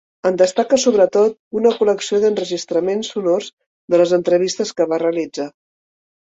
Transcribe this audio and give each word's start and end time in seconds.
En 0.27 0.37
destaca 0.41 0.79
sobretot 0.83 1.35
una 1.59 1.73
col·lecció 1.81 2.23
d'enregistraments 2.25 3.13
sonors 3.13 3.53
de 3.95 4.03
les 4.05 4.17
entrevistes 4.21 4.77
que 4.81 4.91
va 4.95 5.03
realitzar. 5.07 5.51